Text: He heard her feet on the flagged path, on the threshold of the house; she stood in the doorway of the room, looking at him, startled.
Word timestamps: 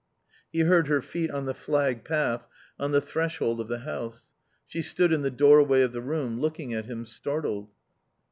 He 0.51 0.61
heard 0.61 0.87
her 0.87 0.99
feet 0.99 1.29
on 1.29 1.45
the 1.45 1.53
flagged 1.53 2.05
path, 2.05 2.47
on 2.79 2.91
the 2.91 3.01
threshold 3.01 3.59
of 3.59 3.67
the 3.67 3.81
house; 3.81 4.31
she 4.65 4.81
stood 4.81 5.13
in 5.13 5.21
the 5.21 5.29
doorway 5.29 5.83
of 5.83 5.93
the 5.93 6.01
room, 6.01 6.39
looking 6.39 6.73
at 6.73 6.85
him, 6.85 7.05
startled. 7.05 7.69